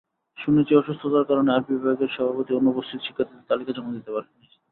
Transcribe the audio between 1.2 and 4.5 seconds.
কারণে আরবি বিভাগের সভাপতি অনুপস্থিত শিক্ষার্থীদের তালিকা জমা দিতে পারেননি।